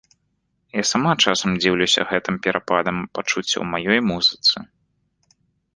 Я 0.79 0.83
сама 0.91 1.11
часам 1.25 1.51
дзіўлюся 1.63 2.07
гэтым 2.15 2.35
перападам 2.49 2.95
пачуццяў 3.19 3.59
у 3.67 3.69
маёй 3.75 3.99
музыцы. 4.15 4.57